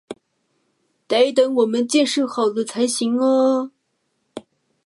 [1.07, 3.71] 得等我们建设好了才行啊